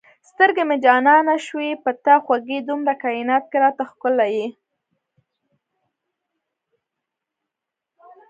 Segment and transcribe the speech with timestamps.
[0.29, 4.47] سترګې مې جانانه شوې په تا خوږې دومره کاینات کې را ته ښکلی یې